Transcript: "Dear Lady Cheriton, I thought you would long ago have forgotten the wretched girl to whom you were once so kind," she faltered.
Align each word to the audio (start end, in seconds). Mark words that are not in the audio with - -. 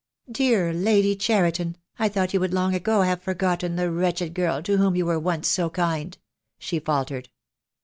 "Dear 0.31 0.73
Lady 0.73 1.15
Cheriton, 1.15 1.77
I 1.99 2.09
thought 2.09 2.33
you 2.33 2.39
would 2.39 2.55
long 2.55 2.73
ago 2.73 3.03
have 3.03 3.21
forgotten 3.21 3.75
the 3.75 3.91
wretched 3.91 4.33
girl 4.33 4.63
to 4.63 4.77
whom 4.77 4.95
you 4.95 5.05
were 5.05 5.19
once 5.19 5.47
so 5.47 5.69
kind," 5.69 6.17
she 6.57 6.79
faltered. 6.79 7.29